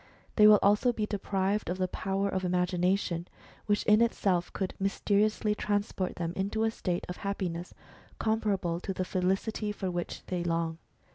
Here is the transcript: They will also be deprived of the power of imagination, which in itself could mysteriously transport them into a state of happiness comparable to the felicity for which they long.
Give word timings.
They 0.35 0.47
will 0.47 0.57
also 0.63 0.91
be 0.91 1.05
deprived 1.05 1.69
of 1.69 1.77
the 1.77 1.87
power 1.87 2.27
of 2.27 2.43
imagination, 2.43 3.27
which 3.67 3.83
in 3.83 4.01
itself 4.01 4.51
could 4.51 4.73
mysteriously 4.79 5.53
transport 5.53 6.15
them 6.15 6.33
into 6.35 6.63
a 6.63 6.71
state 6.71 7.05
of 7.07 7.17
happiness 7.17 7.75
comparable 8.17 8.79
to 8.79 8.95
the 8.95 9.05
felicity 9.05 9.71
for 9.71 9.91
which 9.91 10.25
they 10.25 10.43
long. 10.43 10.79